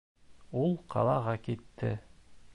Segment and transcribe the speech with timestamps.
[0.61, 1.95] Ул ҡалаға китте